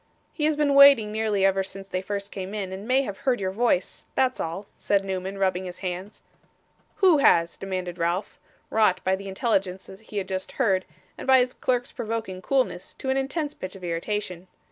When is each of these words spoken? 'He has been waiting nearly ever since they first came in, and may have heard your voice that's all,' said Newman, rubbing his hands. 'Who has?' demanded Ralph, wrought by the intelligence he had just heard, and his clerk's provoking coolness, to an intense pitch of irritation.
'He 0.33 0.45
has 0.45 0.57
been 0.57 0.73
waiting 0.73 1.11
nearly 1.11 1.45
ever 1.45 1.61
since 1.61 1.87
they 1.87 2.01
first 2.01 2.31
came 2.31 2.55
in, 2.55 2.73
and 2.73 2.87
may 2.87 3.03
have 3.03 3.19
heard 3.19 3.39
your 3.39 3.51
voice 3.51 4.07
that's 4.15 4.39
all,' 4.39 4.65
said 4.75 5.05
Newman, 5.05 5.37
rubbing 5.37 5.65
his 5.65 5.81
hands. 5.85 6.23
'Who 6.95 7.19
has?' 7.19 7.55
demanded 7.55 7.99
Ralph, 7.99 8.39
wrought 8.71 8.99
by 9.03 9.15
the 9.15 9.27
intelligence 9.27 9.91
he 10.01 10.17
had 10.17 10.27
just 10.27 10.53
heard, 10.53 10.85
and 11.19 11.29
his 11.29 11.53
clerk's 11.53 11.91
provoking 11.91 12.41
coolness, 12.41 12.95
to 12.95 13.11
an 13.11 13.17
intense 13.17 13.53
pitch 13.53 13.75
of 13.75 13.83
irritation. 13.83 14.47